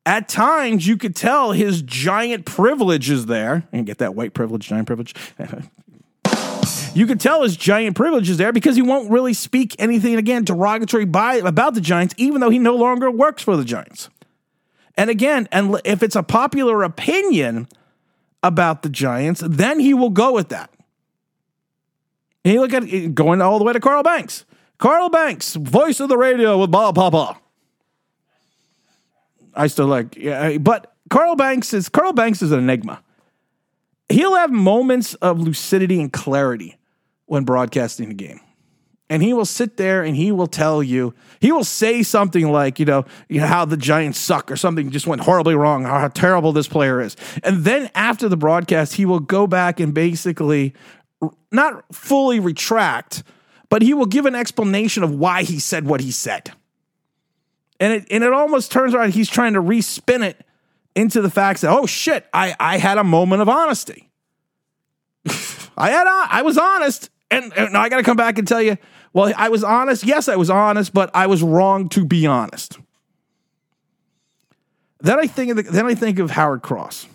At 0.06 0.27
times, 0.27 0.86
you 0.86 0.98
could 0.98 1.15
tell 1.15 1.54
his 1.54 1.81
giant 1.81 2.45
privilege 2.45 3.10
is 3.10 3.25
there. 3.25 3.63
And 3.71 3.86
get 3.86 4.00
that 4.00 4.15
white 4.15 4.33
privilege, 4.33 4.68
giant 4.68 4.86
privilege. 4.86 5.15
you 6.94 7.07
could 7.07 7.21
tell 7.21 7.44
his 7.44 7.56
giant 7.56 7.95
privilege 7.95 8.30
is 8.30 8.38
there 8.38 8.51
because 8.51 8.75
he 8.75 8.81
won't 8.81 9.10
really 9.10 9.33
speak 9.33 9.75
anything 9.80 10.15
again 10.15 10.44
derogatory 10.44 11.06
by 11.06 11.36
about 11.36 11.74
the 11.74 11.81
Giants, 11.81 12.13
even 12.18 12.42
though 12.42 12.50
he 12.50 12.60
no 12.60 12.75
longer 12.75 13.10
works 13.10 13.42
for 13.42 13.56
the 13.56 13.63
Giants. 13.63 14.10
And 14.98 15.10
again, 15.10 15.48
and 15.54 15.80
if 15.86 16.04
it's 16.04 16.18
a 16.18 16.24
popular 16.24 16.83
opinion 16.83 17.69
about 18.44 18.84
the 18.84 18.90
Giants, 18.90 19.42
then 19.44 19.80
he 19.80 19.94
will 19.94 20.10
go 20.10 20.34
with 20.34 20.50
that. 20.50 20.69
And 22.45 22.54
you 22.54 22.60
look 22.60 22.74
at 22.74 22.84
it, 22.84 23.16
going 23.16 23.42
all 23.42 23.57
the 23.57 23.63
way 23.63 23.74
to 23.74 23.80
Carl 23.80 24.04
Banks. 24.04 24.45
Carl 24.78 25.10
Banks, 25.10 25.56
voice 25.56 26.00
of 26.00 26.10
the 26.10 26.18
radio 26.18 26.57
with 26.57 26.69
Bob 26.69 26.95
Papa. 26.95 27.40
I 29.56 29.68
still 29.68 29.88
like, 29.88 30.18
yeah, 30.18 30.57
but 30.57 30.94
Carl 31.10 31.36
Banks 31.36 31.74
is 31.74 31.90
Carl 31.90 32.12
Banks 32.12 32.42
is 32.42 32.51
an 32.51 32.60
enigma. 32.60 33.01
He'll 34.10 34.36
have 34.36 34.51
moments 34.51 35.13
of 35.16 35.39
lucidity 35.39 36.01
and 36.01 36.12
clarity 36.12 36.78
when 37.25 37.46
broadcasting 37.46 38.10
the 38.10 38.16
game 38.16 38.42
and 39.09 39.21
he 39.21 39.33
will 39.33 39.45
sit 39.45 39.77
there 39.77 40.03
and 40.03 40.15
he 40.15 40.31
will 40.31 40.47
tell 40.47 40.81
you, 40.81 41.13
he 41.39 41.51
will 41.51 41.63
say 41.63 42.03
something 42.03 42.51
like, 42.51 42.79
you 42.79 42.85
know, 42.85 43.05
you 43.29 43.41
know 43.41 43.47
how 43.47 43.65
the 43.65 43.77
Giants 43.77 44.17
suck 44.17 44.50
or 44.50 44.55
something 44.55 44.89
just 44.91 45.07
went 45.07 45.21
horribly 45.21 45.55
wrong, 45.55 45.83
how 45.83 46.07
terrible 46.07 46.51
this 46.51 46.67
player 46.67 47.01
is. 47.01 47.15
And 47.44 47.63
then 47.63 47.89
after 47.95 48.29
the 48.29 48.38
broadcast, 48.38 48.95
he 48.95 49.05
will 49.05 49.19
go 49.19 49.45
back 49.45 49.79
and 49.79 49.94
basically 49.94 50.73
not 51.51 51.83
fully 51.94 52.39
retract, 52.39 53.23
but 53.69 53.81
he 53.81 53.94
will 53.94 54.05
give 54.05 54.25
an 54.25 54.35
explanation 54.35 55.03
of 55.03 55.13
why 55.13 55.44
he 55.44 55.59
said 55.59 55.85
what 55.85 56.01
he 56.01 56.11
said. 56.11 56.51
And 57.79 57.94
it 57.94 58.07
and 58.09 58.23
it 58.23 58.31
almost 58.31 58.71
turns 58.71 58.94
around 58.94 59.13
he's 59.13 59.29
trying 59.29 59.53
to 59.53 59.61
respin 59.61 60.23
it 60.23 60.45
into 60.95 61.21
the 61.21 61.29
facts 61.29 61.61
that, 61.61 61.71
oh 61.71 61.85
shit, 61.85 62.25
I, 62.33 62.55
I 62.59 62.77
had 62.77 62.97
a 62.97 63.03
moment 63.03 63.41
of 63.41 63.50
honesty. 63.50 64.09
I 65.77 65.89
had 65.89 66.07
I 66.07 66.41
was 66.44 66.57
honest. 66.57 67.09
And, 67.33 67.53
and 67.53 67.77
I 67.77 67.89
got 67.89 67.97
to 67.97 68.03
come 68.03 68.18
back 68.18 68.38
and 68.38 68.47
tell 68.47 68.62
you, 68.62 68.77
well, 69.12 69.33
I 69.35 69.50
was 69.50 69.63
honest. 69.63 70.03
Yes, 70.03 70.27
I 70.27 70.35
was 70.35 70.50
honest, 70.50 70.94
but 70.94 71.09
I 71.15 71.27
was 71.27 71.41
wrong 71.41 71.89
to 71.89 72.06
be 72.06 72.27
honest. 72.27 72.77
Then 75.00 75.19
I 75.19 75.27
think 75.27 75.51
of 75.51 75.57
the, 75.57 75.63
then 75.63 75.85
I 75.85 75.95
think 75.95 76.19
of 76.19 76.31
Howard 76.31 76.62
Cross, 76.62 77.07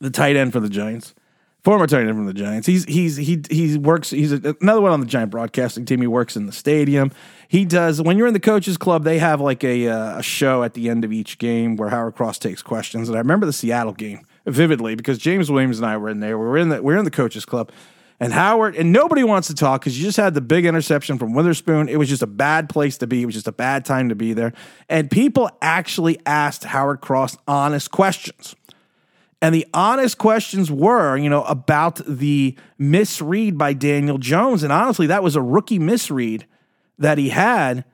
the 0.00 0.10
tight 0.10 0.36
end 0.36 0.52
for 0.52 0.60
the 0.60 0.68
Giants, 0.70 1.14
former 1.62 1.86
tight 1.86 2.06
end 2.06 2.16
from 2.16 2.26
the 2.26 2.32
Giants. 2.32 2.66
He's 2.66 2.84
he's 2.84 3.16
he 3.16 3.42
he 3.50 3.76
works. 3.76 4.10
He's 4.10 4.32
a, 4.32 4.56
another 4.60 4.80
one 4.80 4.92
on 4.92 5.00
the 5.00 5.06
Giant 5.06 5.30
broadcasting 5.30 5.84
team. 5.84 6.00
He 6.00 6.06
works 6.06 6.34
in 6.34 6.46
the 6.46 6.52
stadium. 6.52 7.12
He 7.46 7.64
does 7.64 8.00
when 8.00 8.16
you're 8.16 8.26
in 8.26 8.32
the 8.32 8.40
coaches 8.40 8.78
club. 8.78 9.04
They 9.04 9.18
have 9.18 9.40
like 9.40 9.62
a 9.64 9.88
uh, 9.88 10.18
a 10.18 10.22
show 10.22 10.62
at 10.62 10.74
the 10.74 10.88
end 10.88 11.04
of 11.04 11.12
each 11.12 11.38
game 11.38 11.76
where 11.76 11.90
Howard 11.90 12.14
Cross 12.14 12.38
takes 12.38 12.62
questions. 12.62 13.08
And 13.08 13.16
I 13.16 13.20
remember 13.20 13.44
the 13.44 13.52
Seattle 13.52 13.92
game 13.92 14.26
vividly 14.46 14.94
because 14.94 15.18
James 15.18 15.50
Williams 15.50 15.78
and 15.78 15.86
I 15.86 15.98
were 15.98 16.08
in 16.08 16.20
there. 16.20 16.38
We 16.38 16.46
were 16.46 16.56
in 16.56 16.70
the 16.70 16.82
we 16.82 16.94
were 16.94 16.98
in 16.98 17.04
the 17.04 17.10
coaches 17.10 17.44
club 17.44 17.70
and 18.20 18.32
Howard, 18.32 18.74
and 18.74 18.92
nobody 18.92 19.22
wants 19.22 19.48
to 19.48 19.54
talk 19.54 19.80
because 19.80 19.96
you 19.98 20.04
just 20.04 20.16
had 20.16 20.34
the 20.34 20.40
big 20.40 20.66
interception 20.66 21.18
from 21.18 21.34
Witherspoon. 21.34 21.88
It 21.88 21.96
was 21.96 22.08
just 22.08 22.22
a 22.22 22.26
bad 22.26 22.68
place 22.68 22.98
to 22.98 23.06
be. 23.06 23.22
It 23.22 23.26
was 23.26 23.36
just 23.36 23.46
a 23.46 23.52
bad 23.52 23.84
time 23.84 24.08
to 24.08 24.16
be 24.16 24.32
there. 24.32 24.52
And 24.88 25.08
people 25.08 25.50
actually 25.62 26.18
asked 26.26 26.64
Howard 26.64 27.00
Cross 27.00 27.36
honest 27.46 27.92
questions. 27.92 28.56
And 29.40 29.54
the 29.54 29.68
honest 29.72 30.18
questions 30.18 30.68
were, 30.68 31.16
you 31.16 31.30
know, 31.30 31.44
about 31.44 32.00
the 32.06 32.56
misread 32.76 33.56
by 33.56 33.72
Daniel 33.72 34.18
Jones. 34.18 34.64
And 34.64 34.72
honestly, 34.72 35.06
that 35.06 35.22
was 35.22 35.36
a 35.36 35.42
rookie 35.42 35.78
misread 35.78 36.44
that 36.98 37.18
he 37.18 37.28
had. 37.28 37.84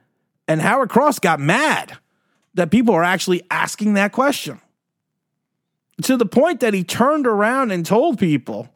And 0.49 0.63
Howard 0.63 0.89
Cross 0.89 1.19
got 1.19 1.39
mad 1.39 1.99
that 2.55 2.71
people 2.71 2.95
are 2.95 3.05
actually 3.05 3.43
asking 3.51 3.95
that 3.95 4.13
question 4.13 4.59
to 6.03 6.17
the 6.17 6.27
point 6.27 6.61
that 6.61 6.73
he 6.73 6.83
turned 6.83 7.27
around 7.27 7.73
and 7.73 7.85
told 7.85 8.19
people 8.19 8.71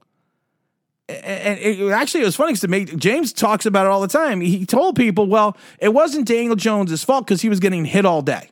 and 1.09 1.59
it, 1.59 1.91
actually, 1.91 2.23
it 2.23 2.27
was 2.27 2.37
funny 2.37 2.53
because 2.53 2.95
James 2.97 3.33
talks 3.33 3.65
about 3.65 3.87
it 3.87 3.91
all 3.91 4.01
the 4.01 4.09
time. 4.09 4.41
He 4.41 4.67
told 4.67 4.95
people, 4.95 5.27
well, 5.27 5.57
it 5.79 5.95
wasn't 5.95 6.29
Daniel 6.29 6.55
Jones's 6.55 7.03
fault 7.03 7.27
because 7.27 7.41
he 7.41 7.49
was 7.49 7.61
getting 7.61 7.87
hit 7.87 8.05
all 8.05 8.21
day. 8.21 8.51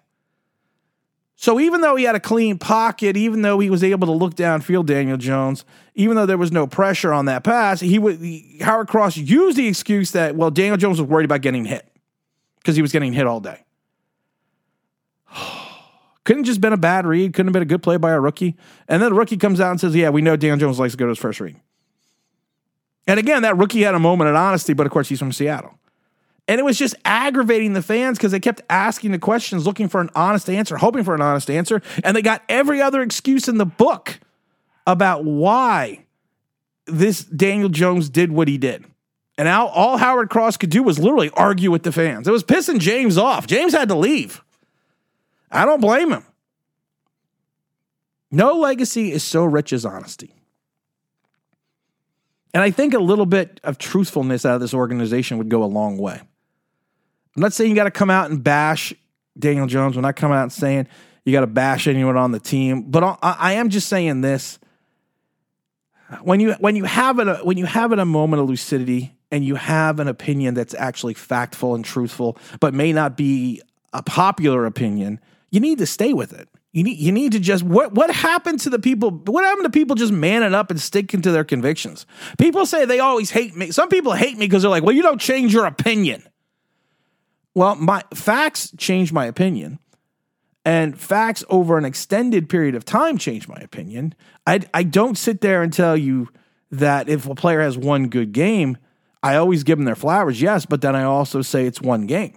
So 1.39 1.61
even 1.61 1.83
though 1.83 1.97
he 1.97 2.05
had 2.05 2.15
a 2.15 2.21
clean 2.21 2.59
pocket, 2.59 3.15
even 3.15 3.43
though 3.43 3.59
he 3.59 3.69
was 3.69 3.85
able 3.85 4.07
to 4.07 4.13
look 4.13 4.35
downfield, 4.35 4.87
Daniel 4.87 5.19
Jones, 5.19 5.67
even 5.95 6.17
though 6.17 6.25
there 6.25 6.39
was 6.39 6.51
no 6.51 6.67
pressure 6.67 7.13
on 7.13 7.27
that 7.27 7.45
pass, 7.45 7.81
he 7.81 7.99
would 7.99 8.19
Howard 8.63 8.89
Cross 8.89 9.19
used 9.19 9.59
the 9.59 9.69
excuse 9.69 10.13
that 10.13 10.35
well, 10.35 10.51
Daniel 10.51 10.79
Jones 10.79 10.99
was 10.99 11.09
worried 11.09 11.27
about 11.27 11.43
getting 11.43 11.67
hit 11.67 11.87
because 12.59 12.75
he 12.75 12.81
was 12.81 12.91
getting 12.91 13.13
hit 13.13 13.27
all 13.27 13.41
day. 13.41 13.65
Couldn't 16.25 16.45
just 16.45 16.63
been 16.63 16.73
a 16.73 16.79
bad 16.79 17.07
read. 17.07 17.35
Couldn't 17.35 17.49
have 17.49 17.53
been 17.53 17.63
a 17.63 17.67
good 17.67 17.83
play 17.83 17.99
by 17.99 18.13
a 18.13 18.21
rookie. 18.21 18.57
And 18.89 19.03
then 19.03 19.11
the 19.11 19.15
rookie 19.15 19.37
comes 19.37 19.61
out 19.61 19.73
and 19.73 19.81
says, 19.81 19.95
"Yeah, 19.95 20.09
we 20.09 20.23
know 20.23 20.37
Daniel 20.37 20.57
Jones 20.57 20.79
likes 20.79 20.95
to 20.95 20.97
go 20.97 21.05
to 21.05 21.11
his 21.11 21.19
first 21.19 21.39
read." 21.39 21.61
And 23.07 23.19
again, 23.19 23.43
that 23.43 23.57
rookie 23.57 23.83
had 23.83 23.95
a 23.95 23.99
moment 23.99 24.31
of 24.31 24.37
honesty, 24.37 24.73
but 24.73 24.87
of 24.87 24.93
course, 24.93 25.09
he's 25.09 25.19
from 25.19 25.33
Seattle. 25.33 25.79
And 26.49 26.61
it 26.61 26.65
was 26.65 26.79
just 26.79 26.95
aggravating 27.05 27.73
the 27.73 27.83
fans 27.83 28.19
because 28.19 28.33
they 28.33 28.41
kept 28.41 28.63
asking 28.71 29.13
the 29.13 29.19
questions, 29.19 29.67
looking 29.67 29.89
for 29.89 30.01
an 30.01 30.11
honest 30.15 30.49
answer, 30.49 30.77
hoping 30.77 31.03
for 31.03 31.15
an 31.15 31.21
honest 31.21 31.51
answer. 31.51 31.83
And 32.05 32.17
they 32.17 32.23
got 32.23 32.43
every 32.49 32.81
other 32.81 33.03
excuse 33.03 33.49
in 33.49 33.59
the 33.59 33.67
book 33.67 34.21
about 34.87 35.25
why 35.25 36.05
this 36.87 37.25
Daniel 37.25 37.69
Jones 37.69 38.09
did 38.09 38.31
what 38.31 38.47
he 38.47 38.59
did. 38.59 38.85
And 39.39 39.49
all, 39.49 39.69
all 39.69 39.97
Howard 39.97 40.31
Cross 40.31 40.59
could 40.59 40.71
do 40.71 40.83
was 40.83 40.99
literally 40.99 41.31
argue 41.31 41.71
with 41.71 41.83
the 41.83 41.93
fans. 41.93 42.29
It 42.29 42.31
was 42.31 42.45
pissing 42.45 42.79
James 42.79 43.19
off. 43.19 43.47
James 43.47 43.73
had 43.73 43.89
to 43.89 43.97
leave. 43.97 44.43
I 45.51 45.65
don't 45.65 45.81
blame 45.81 46.13
him. 46.13 46.25
No 48.31 48.55
legacy 48.55 49.13
is 49.13 49.23
so 49.25 49.45
rich 49.45 49.73
as 49.73 49.85
honesty. 49.85 50.36
And 52.57 52.63
I 52.63 52.71
think 52.71 52.95
a 52.95 52.99
little 52.99 53.27
bit 53.27 53.61
of 53.65 53.77
truthfulness 53.77 54.47
out 54.47 54.55
of 54.55 54.63
this 54.63 54.73
organization 54.73 55.37
would 55.37 55.51
go 55.51 55.63
a 55.63 55.67
long 55.67 55.99
way. 55.99 56.19
I'm 57.37 57.43
not 57.43 57.53
saying 57.53 57.69
you 57.69 57.77
got 57.77 57.85
to 57.85 57.91
come 57.91 58.09
out 58.09 58.31
and 58.31 58.43
bash 58.43 58.95
Daniel 59.39 59.67
Jones. 59.67 59.95
We're 59.95 60.01
not 60.01 60.17
coming 60.17 60.39
out 60.39 60.45
and 60.45 60.53
saying 60.55 60.89
you 61.27 61.35
got 61.35 61.41
to 61.43 61.49
bash 61.49 61.87
anyone 61.87 62.17
on 62.17 62.33
the 62.33 62.41
team. 62.41 62.85
But 62.91 63.05
I, 63.05 63.37
I 63.39 63.53
am 63.53 63.69
just 63.69 63.91
saying 63.91 64.23
this: 64.23 64.59
when 66.23 66.41
you 66.41 66.55
when 66.55 66.77
you 66.77 66.85
have 66.85 67.19
a 67.19 67.45
when 67.45 67.59
you 67.59 67.67
have 67.67 67.93
it 67.93 67.99
a 67.99 68.07
moment 68.07 68.41
of 68.41 68.49
lucidity 68.49 69.15
and 69.31 69.45
you 69.45 69.57
have 69.57 70.01
an 70.01 70.09
opinion 70.09 70.55
that's 70.55 70.73
actually 70.73 71.13
factful 71.13 71.75
and 71.75 71.85
truthful, 71.85 72.39
but 72.59 72.73
may 72.73 72.91
not 72.91 73.19
be 73.19 73.61
a 73.93 74.03
popular 74.03 74.65
opinion, 74.65 75.21
you 75.51 75.61
need 75.61 75.77
to 75.77 75.87
stay 75.87 76.15
with 76.15 76.33
it. 76.33 76.49
You 76.77 76.85
need 76.85 76.99
you 76.99 77.11
need 77.11 77.33
to 77.33 77.41
just 77.41 77.63
what 77.63 77.95
what 77.95 78.11
happened 78.11 78.61
to 78.61 78.69
the 78.69 78.79
people? 78.79 79.11
What 79.11 79.47
happened 79.47 79.65
to 79.65 79.71
people 79.71 79.97
just 79.97 80.13
manning 80.13 80.55
up 80.55 80.71
and 80.71 80.79
sticking 80.79 81.23
to 81.23 81.33
their 81.33 81.43
convictions? 81.43 82.05
People 82.37 82.67
say 82.67 82.85
they 82.85 83.01
always 83.01 83.31
hate 83.31 83.57
me. 83.57 83.71
Some 83.71 83.89
people 83.89 84.13
hate 84.13 84.37
me 84.37 84.45
because 84.45 84.61
they're 84.61 84.71
like, 84.71 84.83
"Well, 84.83 84.95
you 84.95 85.01
don't 85.01 85.19
change 85.19 85.55
your 85.55 85.65
opinion." 85.65 86.23
Well, 87.55 87.77
my 87.77 88.05
facts 88.13 88.75
change 88.77 89.11
my 89.11 89.25
opinion, 89.25 89.79
and 90.67 91.01
facts 91.01 91.43
over 91.49 91.79
an 91.79 91.87
extended 91.87 92.51
period 92.51 92.75
of 92.75 92.85
time 92.85 93.17
change 93.17 93.49
my 93.49 93.57
opinion. 93.57 94.15
I 94.47 94.61
I 94.75 94.83
don't 94.83 95.17
sit 95.17 95.41
there 95.41 95.63
and 95.63 95.73
tell 95.73 95.97
you 95.97 96.29
that 96.71 97.09
if 97.09 97.27
a 97.27 97.35
player 97.35 97.63
has 97.63 97.79
one 97.79 98.09
good 98.09 98.33
game, 98.33 98.77
I 99.23 99.37
always 99.37 99.65
give 99.65 99.79
them 99.79 99.87
their 99.87 99.95
flowers. 99.95 100.43
Yes, 100.43 100.67
but 100.67 100.83
then 100.83 100.95
I 100.95 101.05
also 101.05 101.41
say 101.41 101.65
it's 101.65 101.81
one 101.81 102.07
game 102.07 102.37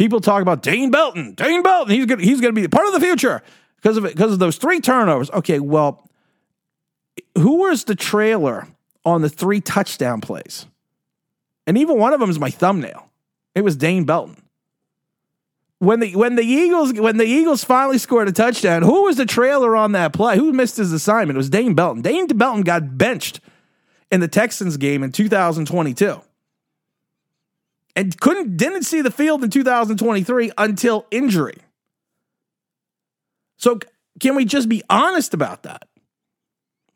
People 0.00 0.22
talk 0.22 0.40
about 0.40 0.62
Dane 0.62 0.90
Belton. 0.90 1.34
Dane 1.34 1.62
Belton, 1.62 1.94
he's 1.94 2.06
gonna 2.06 2.22
he's 2.22 2.40
gonna 2.40 2.54
be 2.54 2.66
part 2.66 2.86
of 2.86 2.94
the 2.94 3.00
future 3.00 3.42
because 3.76 3.98
of 3.98 4.04
because 4.04 4.32
of 4.32 4.38
those 4.38 4.56
three 4.56 4.80
turnovers. 4.80 5.30
Okay, 5.30 5.60
well, 5.60 6.08
who 7.36 7.56
was 7.56 7.84
the 7.84 7.94
trailer 7.94 8.66
on 9.04 9.20
the 9.20 9.28
three 9.28 9.60
touchdown 9.60 10.22
plays? 10.22 10.64
And 11.66 11.76
even 11.76 11.98
one 11.98 12.14
of 12.14 12.20
them 12.20 12.30
is 12.30 12.38
my 12.38 12.48
thumbnail. 12.48 13.10
It 13.54 13.60
was 13.60 13.76
Dane 13.76 14.04
Belton. 14.04 14.42
When 15.80 16.00
the 16.00 16.16
when 16.16 16.34
the 16.34 16.44
Eagles 16.44 16.94
when 16.94 17.18
the 17.18 17.26
Eagles 17.26 17.62
finally 17.62 17.98
scored 17.98 18.26
a 18.26 18.32
touchdown, 18.32 18.80
who 18.80 19.02
was 19.02 19.18
the 19.18 19.26
trailer 19.26 19.76
on 19.76 19.92
that 19.92 20.14
play? 20.14 20.38
Who 20.38 20.50
missed 20.54 20.78
his 20.78 20.94
assignment? 20.94 21.36
It 21.36 21.40
was 21.40 21.50
Dane 21.50 21.74
Belton. 21.74 22.00
Dane 22.00 22.26
Belton 22.26 22.62
got 22.62 22.96
benched 22.96 23.40
in 24.10 24.20
the 24.20 24.28
Texans 24.28 24.78
game 24.78 25.02
in 25.02 25.12
2022 25.12 26.22
and 28.00 28.18
couldn't 28.18 28.56
didn't 28.56 28.84
see 28.84 29.02
the 29.02 29.10
field 29.10 29.44
in 29.44 29.50
2023 29.50 30.52
until 30.56 31.06
injury. 31.10 31.58
So 33.58 33.78
can 34.18 34.34
we 34.34 34.46
just 34.46 34.70
be 34.70 34.82
honest 34.88 35.34
about 35.34 35.64
that? 35.64 35.86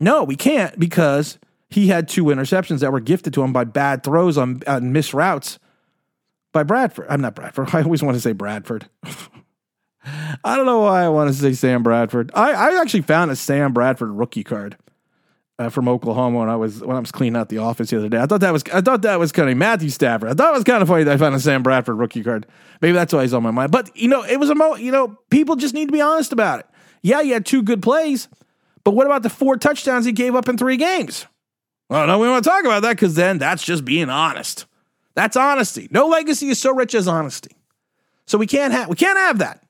No, 0.00 0.24
we 0.24 0.34
can't 0.34 0.78
because 0.78 1.38
he 1.68 1.88
had 1.88 2.08
two 2.08 2.24
interceptions 2.24 2.80
that 2.80 2.90
were 2.90 3.00
gifted 3.00 3.34
to 3.34 3.42
him 3.42 3.52
by 3.52 3.64
bad 3.64 4.02
throws 4.02 4.38
on, 4.38 4.62
on 4.66 4.92
missed 4.92 5.12
routes 5.12 5.58
by 6.54 6.62
Bradford. 6.62 7.06
I'm 7.10 7.20
not 7.20 7.34
Bradford. 7.34 7.68
I 7.74 7.82
always 7.82 8.02
want 8.02 8.14
to 8.14 8.20
say 8.20 8.32
Bradford. 8.32 8.88
I 10.42 10.56
don't 10.56 10.66
know 10.66 10.80
why 10.80 11.04
I 11.04 11.08
want 11.10 11.28
to 11.28 11.34
say 11.34 11.52
Sam 11.52 11.82
Bradford. 11.82 12.30
I, 12.34 12.52
I 12.52 12.80
actually 12.80 13.02
found 13.02 13.30
a 13.30 13.36
Sam 13.36 13.74
Bradford 13.74 14.10
rookie 14.10 14.44
card 14.44 14.78
uh, 15.58 15.68
from 15.68 15.88
Oklahoma 15.88 16.40
when 16.40 16.48
I 16.48 16.56
was 16.56 16.80
when 16.80 16.96
I 16.96 17.00
was 17.00 17.12
cleaning 17.12 17.36
out 17.36 17.48
the 17.48 17.58
office 17.58 17.90
the 17.90 17.98
other 17.98 18.08
day. 18.08 18.18
I 18.18 18.26
thought 18.26 18.40
that 18.40 18.52
was 18.52 18.64
I 18.72 18.80
thought 18.80 19.02
that 19.02 19.18
was 19.18 19.32
kind 19.32 19.48
of 19.48 19.56
Matthew 19.56 19.88
Stafford. 19.88 20.28
I 20.28 20.34
thought 20.34 20.50
it 20.50 20.56
was 20.56 20.64
kind 20.64 20.82
of 20.82 20.88
funny 20.88 21.04
that 21.04 21.14
I 21.14 21.16
found 21.16 21.34
a 21.34 21.40
Sam 21.40 21.62
Bradford 21.62 21.98
rookie 21.98 22.24
card. 22.24 22.46
Maybe 22.80 22.92
that's 22.92 23.12
why 23.12 23.22
he's 23.22 23.34
on 23.34 23.42
my 23.42 23.50
mind. 23.50 23.70
But 23.70 23.96
you 23.96 24.08
know, 24.08 24.24
it 24.24 24.40
was 24.40 24.50
a 24.50 24.54
mo. 24.54 24.74
You 24.76 24.92
know, 24.92 25.18
people 25.30 25.56
just 25.56 25.74
need 25.74 25.86
to 25.86 25.92
be 25.92 26.00
honest 26.00 26.32
about 26.32 26.60
it. 26.60 26.66
Yeah, 27.02 27.22
he 27.22 27.30
had 27.30 27.46
two 27.46 27.62
good 27.62 27.82
plays, 27.82 28.28
but 28.82 28.92
what 28.92 29.06
about 29.06 29.22
the 29.22 29.30
four 29.30 29.56
touchdowns 29.56 30.06
he 30.06 30.12
gave 30.12 30.34
up 30.34 30.48
in 30.48 30.56
three 30.56 30.76
games? 30.76 31.26
Well, 31.88 32.06
no, 32.06 32.18
we 32.18 32.28
want 32.28 32.42
to 32.42 32.50
talk 32.50 32.64
about 32.64 32.80
that 32.82 32.96
because 32.96 33.14
then 33.14 33.38
that's 33.38 33.64
just 33.64 33.84
being 33.84 34.08
honest. 34.08 34.66
That's 35.14 35.36
honesty. 35.36 35.86
No 35.90 36.08
legacy 36.08 36.48
is 36.48 36.58
so 36.58 36.74
rich 36.74 36.94
as 36.94 37.06
honesty. 37.06 37.54
So 38.26 38.38
we 38.38 38.46
can't 38.46 38.72
have 38.72 38.88
we 38.88 38.96
can't 38.96 39.18
have 39.18 39.38
that. 39.38 39.62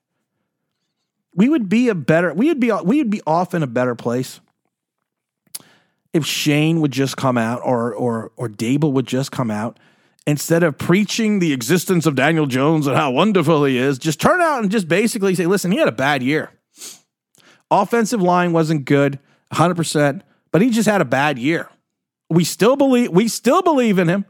We 1.35 1.49
would 1.49 1.69
be 1.69 1.89
a 1.89 1.95
better 1.95 2.33
we 2.33 2.47
would 2.47 2.61
be 2.61 2.73
we 2.73 2.99
would 2.99 3.11
be 3.11 3.21
off 3.27 3.53
in 3.53 3.63
a 3.63 3.67
better 3.67 3.95
place 3.95 4.41
if 6.15 6.25
Schoen 6.25 6.81
would 6.81 6.93
just 6.93 7.17
come 7.19 7.37
out 7.37 7.61
or 7.63 7.93
or 7.93 8.33
or 8.37 8.49
Daboll 8.49 8.93
would 8.93 9.07
just 9.07 9.33
come 9.33 9.51
out 9.51 9.79
instead 10.27 10.63
of 10.63 10.79
preaching 10.79 11.41
the 11.41 11.53
existence 11.53 12.07
of 12.07 12.15
Daniel 12.15 12.47
Jones 12.47 12.87
and 12.87 12.97
how 12.97 13.11
wonderful 13.11 13.65
he 13.65 13.77
is, 13.77 13.99
just 13.99 14.21
turn 14.21 14.41
out 14.41 14.63
and 14.63 14.71
just 14.71 14.89
basically 14.89 15.35
say, 15.35 15.45
listen, 15.45 15.71
he 15.71 15.79
had 15.79 15.89
a 15.89 15.93
bad 15.93 16.23
year. 16.23 16.51
Offensive 17.71 18.23
line 18.23 18.53
wasn't 18.53 18.87
good, 18.87 19.19
100%, 19.53 20.23
but 20.51 20.63
he 20.63 20.71
just 20.71 20.89
had 20.89 21.01
a 21.01 21.05
bad 21.05 21.39
year. 21.39 21.69
We 22.31 22.45
still 22.45 22.77
believe 22.77 23.11
we 23.11 23.29
still 23.29 23.61
believe 23.61 23.99
in 23.99 24.09
him. 24.09 24.25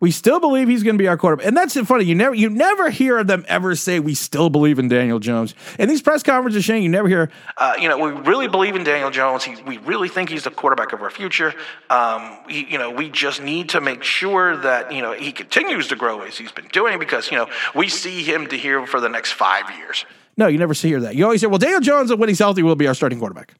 We 0.00 0.10
still 0.10 0.40
believe 0.40 0.66
he's 0.66 0.82
going 0.82 0.96
to 0.96 1.02
be 1.02 1.08
our 1.08 1.18
quarterback. 1.18 1.46
And 1.46 1.54
that's 1.54 1.78
funny. 1.80 2.04
You 2.04 2.14
never 2.14 2.34
you 2.34 2.48
never 2.48 2.88
hear 2.88 3.22
them 3.22 3.44
ever 3.48 3.76
say 3.76 4.00
we 4.00 4.14
still 4.14 4.48
believe 4.48 4.78
in 4.78 4.88
Daniel 4.88 5.18
Jones. 5.18 5.54
In 5.78 5.88
these 5.88 6.00
press 6.00 6.22
conferences, 6.22 6.64
Schoen, 6.64 6.82
you 6.82 6.88
never 6.88 7.06
hear, 7.06 7.30
uh, 7.58 7.74
you 7.78 7.88
know, 7.88 7.98
we 7.98 8.10
really 8.22 8.48
believe 8.48 8.74
in 8.76 8.82
Daniel 8.82 9.10
Jones. 9.10 9.44
He, 9.44 9.60
we 9.62 9.76
really 9.78 10.08
think 10.08 10.30
he's 10.30 10.44
the 10.44 10.50
quarterback 10.50 10.94
of 10.94 11.02
our 11.02 11.10
future. 11.10 11.54
Um, 11.90 12.38
he, 12.48 12.64
you 12.64 12.78
know, 12.78 12.90
we 12.90 13.10
just 13.10 13.42
need 13.42 13.68
to 13.70 13.80
make 13.80 14.02
sure 14.02 14.56
that, 14.56 14.90
you 14.90 15.02
know, 15.02 15.12
he 15.12 15.32
continues 15.32 15.88
to 15.88 15.96
grow 15.96 16.22
as 16.22 16.38
he's 16.38 16.52
been 16.52 16.68
doing 16.68 16.98
because, 16.98 17.30
you 17.30 17.36
know, 17.36 17.48
we 17.74 17.88
see 17.88 18.22
him 18.22 18.46
to 18.46 18.56
here 18.56 18.86
for 18.86 19.00
the 19.00 19.08
next 19.08 19.32
five 19.32 19.70
years. 19.76 20.06
No, 20.36 20.46
you 20.46 20.56
never 20.56 20.72
hear 20.72 21.00
that. 21.00 21.16
You 21.16 21.24
always 21.24 21.42
hear, 21.42 21.50
well, 21.50 21.58
Daniel 21.58 21.80
Jones, 21.80 22.14
when 22.14 22.30
he's 22.30 22.38
healthy, 22.38 22.62
will 22.62 22.74
be 22.74 22.86
our 22.86 22.94
starting 22.94 23.18
quarterback. 23.18 23.54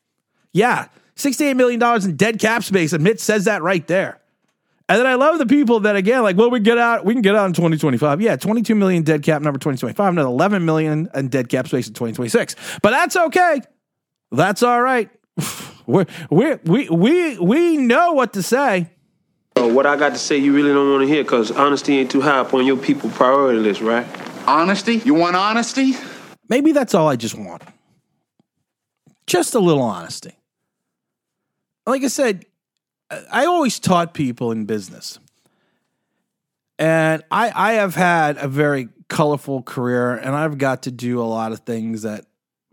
Yeah, 0.52 0.88
$68 1.16 1.56
million 1.56 1.82
in 2.02 2.16
dead 2.16 2.38
cap 2.38 2.64
space. 2.64 2.94
Admit 2.94 3.20
says 3.20 3.44
that 3.44 3.62
right 3.62 3.86
there. 3.86 4.19
And 4.90 4.98
then 4.98 5.06
I 5.06 5.14
love 5.14 5.38
the 5.38 5.46
people 5.46 5.78
that 5.80 5.94
again, 5.94 6.24
like, 6.24 6.36
well, 6.36 6.50
we 6.50 6.58
get 6.58 6.76
out, 6.76 7.04
we 7.04 7.14
can 7.14 7.22
get 7.22 7.36
out 7.36 7.46
in 7.46 7.52
2025. 7.52 8.20
Yeah, 8.20 8.34
22 8.34 8.74
million 8.74 9.04
dead 9.04 9.22
cap 9.22 9.40
number 9.40 9.56
2025, 9.56 10.14
another 10.14 10.28
11 10.28 10.64
million 10.64 11.08
in 11.14 11.28
dead 11.28 11.48
cap 11.48 11.68
space 11.68 11.86
in 11.86 11.94
2026. 11.94 12.56
But 12.82 12.90
that's 12.90 13.14
okay. 13.14 13.60
That's 14.32 14.64
all 14.64 14.82
right. 14.82 15.08
we 15.86 16.06
we 16.28 16.56
we 16.64 16.88
we 16.88 17.38
we 17.38 17.76
know 17.76 18.14
what 18.14 18.32
to 18.32 18.42
say. 18.42 18.90
Uh, 19.54 19.68
what 19.68 19.86
I 19.86 19.94
got 19.94 20.08
to 20.08 20.18
say, 20.18 20.38
you 20.38 20.52
really 20.52 20.72
don't 20.72 20.90
want 20.90 21.02
to 21.02 21.06
hear, 21.06 21.22
because 21.22 21.52
honesty 21.52 21.96
ain't 21.98 22.10
too 22.10 22.20
high 22.20 22.38
up 22.38 22.52
on 22.52 22.66
your 22.66 22.76
people 22.76 23.10
priority 23.10 23.60
list, 23.60 23.80
right? 23.82 24.06
Honesty? 24.48 24.96
You 24.96 25.14
want 25.14 25.36
honesty? 25.36 25.94
Maybe 26.48 26.72
that's 26.72 26.96
all 26.96 27.08
I 27.08 27.14
just 27.14 27.38
want. 27.38 27.62
Just 29.28 29.54
a 29.54 29.60
little 29.60 29.84
honesty. 29.84 30.32
Like 31.86 32.02
I 32.02 32.08
said, 32.08 32.44
I 33.10 33.46
always 33.46 33.78
taught 33.78 34.14
people 34.14 34.52
in 34.52 34.66
business. 34.66 35.18
And 36.78 37.22
I, 37.30 37.52
I 37.54 37.72
have 37.74 37.94
had 37.94 38.38
a 38.38 38.48
very 38.48 38.88
colorful 39.08 39.62
career 39.62 40.14
and 40.14 40.34
I've 40.34 40.56
got 40.56 40.84
to 40.84 40.90
do 40.90 41.20
a 41.20 41.24
lot 41.24 41.52
of 41.52 41.60
things 41.60 42.02
that 42.02 42.24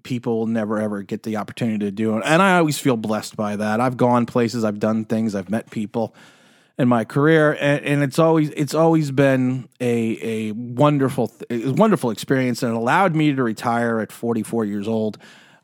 people 0.03 0.37
will 0.37 0.47
never 0.47 0.79
ever 0.79 1.01
get 1.01 1.23
the 1.23 1.35
opportunity 1.37 1.79
to 1.79 1.91
do. 1.91 2.15
And 2.15 2.41
I 2.41 2.57
always 2.57 2.79
feel 2.79 2.95
blessed 2.95 3.35
by 3.35 3.57
that. 3.57 3.81
I've 3.81 3.97
gone 3.97 4.25
places, 4.25 4.63
I've 4.63 4.79
done 4.79 5.03
things, 5.03 5.35
I've 5.35 5.49
met 5.49 5.69
people 5.71 6.15
in 6.77 6.87
my 6.87 7.03
career 7.03 7.57
and, 7.59 7.83
and 7.83 8.03
it's 8.03 8.19
always 8.19 8.51
it's 8.51 8.75
always 8.75 9.11
been 9.11 9.67
a 9.81 10.19
a 10.21 10.51
wonderful 10.51 11.33
wonderful 11.49 12.11
experience 12.11 12.61
and 12.61 12.73
it 12.73 12.77
allowed 12.77 13.15
me 13.15 13.33
to 13.33 13.43
retire 13.43 13.99
at 13.99 14.11
44 14.11 14.63
years 14.63 14.87
old. 14.87 15.17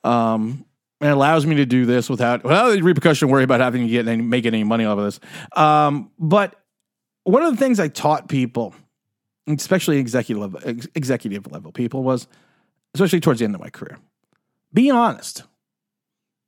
Um, 0.04 0.66
and 1.04 1.10
it 1.10 1.16
allows 1.16 1.46
me 1.46 1.58
to 1.58 1.66
do 1.66 1.86
this 1.86 2.10
without 2.10 2.46
without 2.46 2.80
repercussion 2.82 3.28
worry 3.28 3.44
about 3.44 3.60
having 3.60 3.82
to 3.82 3.90
get 3.90 4.08
any 4.08 4.22
making 4.22 4.54
any 4.54 4.64
money 4.64 4.86
off 4.86 4.98
of 4.98 5.04
this. 5.04 5.20
Um, 5.54 6.12
but 6.18 6.56
one 7.26 7.44
of 7.44 7.52
the 7.52 7.58
things 7.58 7.78
I 7.78 7.90
taught 7.90 8.30
people, 8.30 8.74
especially 9.46 9.98
executive 9.98 10.42
level, 10.42 10.62
executive 10.96 11.52
level 11.52 11.74
people, 11.74 12.04
was 12.04 12.26
especially 12.94 13.20
towards 13.20 13.40
the 13.40 13.46
end 13.46 13.54
of 13.54 13.60
my 13.60 13.70
career, 13.70 13.98
be 14.74 14.90
honest. 14.90 15.44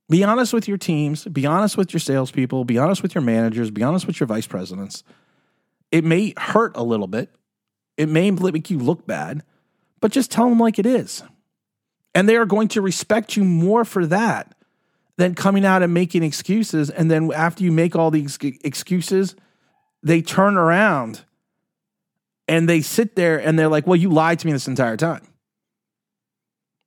Be 0.09 0.23
honest 0.23 0.53
with 0.53 0.69
your 0.69 0.77
teams. 0.77 1.25
Be 1.25 1.45
honest 1.45 1.75
with 1.75 1.91
your 1.91 1.99
salespeople. 1.99 2.63
Be 2.63 2.77
honest 2.77 3.01
with 3.01 3.13
your 3.13 3.23
managers. 3.23 3.71
Be 3.71 3.83
honest 3.83 4.07
with 4.07 4.21
your 4.21 4.27
vice 4.27 4.47
presidents. 4.47 5.03
It 5.91 6.05
may 6.05 6.33
hurt 6.37 6.77
a 6.77 6.83
little 6.83 7.07
bit. 7.07 7.29
It 7.97 8.07
may 8.07 8.31
make 8.31 8.69
you 8.69 8.77
look 8.77 9.05
bad, 9.05 9.43
but 9.99 10.11
just 10.11 10.31
tell 10.31 10.47
them 10.47 10.59
like 10.59 10.79
it 10.79 10.85
is. 10.85 11.23
And 12.15 12.27
they 12.27 12.37
are 12.37 12.45
going 12.45 12.69
to 12.69 12.81
respect 12.81 13.35
you 13.35 13.43
more 13.43 13.85
for 13.85 14.05
that 14.07 14.55
than 15.17 15.35
coming 15.35 15.65
out 15.65 15.83
and 15.83 15.93
making 15.93 16.23
excuses. 16.23 16.89
And 16.89 17.11
then 17.11 17.31
after 17.33 17.63
you 17.63 17.71
make 17.71 17.95
all 17.95 18.09
these 18.09 18.37
excuses, 18.41 19.35
they 20.01 20.21
turn 20.21 20.57
around 20.57 21.25
and 22.47 22.69
they 22.69 22.81
sit 22.81 23.15
there 23.15 23.37
and 23.37 23.59
they're 23.59 23.67
like, 23.67 23.85
well, 23.85 23.95
you 23.95 24.09
lied 24.09 24.39
to 24.39 24.47
me 24.47 24.53
this 24.53 24.67
entire 24.67 24.97
time. 24.97 25.27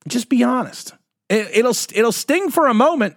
Just 0.08 0.28
be 0.28 0.42
honest. 0.42 0.94
It, 1.28 1.62
will 1.62 1.74
it'll 1.94 2.12
sting 2.12 2.50
for 2.50 2.68
a 2.68 2.74
moment, 2.74 3.16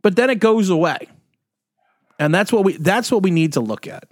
but 0.00 0.16
then 0.16 0.30
it 0.30 0.38
goes 0.40 0.70
away. 0.70 1.08
And 2.18 2.34
that's 2.34 2.52
what 2.52 2.64
we 2.64 2.76
that's 2.76 3.10
what 3.10 3.22
we 3.22 3.30
need 3.30 3.54
to 3.54 3.60
look 3.60 3.86
at. 3.86 4.04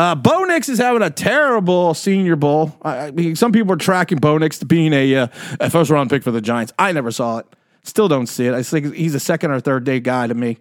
Uh, 0.00 0.14
Bo 0.14 0.44
Nix 0.44 0.70
is 0.70 0.78
having 0.78 1.02
a 1.02 1.10
terrible 1.10 1.92
Senior 1.92 2.34
Bowl. 2.34 2.74
I, 2.80 3.08
I 3.08 3.10
mean, 3.10 3.36
some 3.36 3.52
people 3.52 3.74
are 3.74 3.76
tracking 3.76 4.16
Bo 4.16 4.38
Nix 4.38 4.58
to 4.60 4.64
being 4.64 4.94
a, 4.94 5.14
uh, 5.14 5.26
a 5.60 5.68
first 5.68 5.90
round 5.90 6.08
pick 6.08 6.22
for 6.22 6.30
the 6.30 6.40
Giants. 6.40 6.72
I 6.78 6.90
never 6.92 7.10
saw 7.10 7.36
it. 7.36 7.46
Still 7.82 8.08
don't 8.08 8.26
see 8.26 8.46
it. 8.46 8.54
I 8.54 8.62
think 8.62 8.94
he's 8.94 9.14
a 9.14 9.20
second 9.20 9.50
or 9.50 9.60
third 9.60 9.84
day 9.84 10.00
guy 10.00 10.26
to 10.26 10.32
me. 10.32 10.56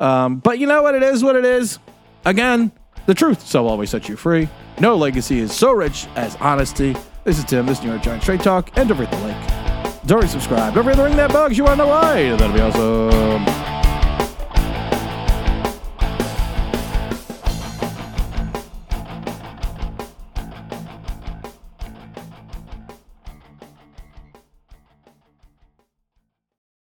Um, 0.00 0.36
but 0.36 0.58
you 0.58 0.66
know 0.66 0.82
what? 0.82 0.94
It 0.94 1.02
is 1.02 1.24
what 1.24 1.34
it 1.34 1.46
is. 1.46 1.78
Again, 2.26 2.72
the 3.06 3.14
truth 3.14 3.48
shall 3.48 3.68
always 3.68 3.88
set 3.88 4.06
you 4.06 4.16
free. 4.16 4.50
No 4.78 4.96
legacy 4.96 5.38
is 5.38 5.54
so 5.54 5.72
rich 5.72 6.06
as 6.14 6.36
honesty. 6.36 6.94
This 7.24 7.38
is 7.38 7.46
Tim. 7.46 7.64
This 7.64 7.78
is 7.78 7.84
New 7.84 7.90
York 7.90 8.02
Giants 8.02 8.26
Trade 8.26 8.42
Talk. 8.42 8.76
And 8.76 8.86
don't 8.86 8.98
forget 8.98 9.14
to 9.14 9.18
like. 9.20 10.06
Don't 10.06 10.18
forget 10.18 10.30
subscribe. 10.30 10.74
Don't 10.74 10.84
forget 10.84 10.98
to 10.98 11.04
ring 11.04 11.16
that 11.16 11.32
bug. 11.32 11.56
You 11.56 11.64
want 11.64 11.78
to 11.80 11.86
know 11.86 11.88
why? 11.88 12.36
That'll 12.36 12.52
be 12.52 12.60
awesome. 12.60 13.63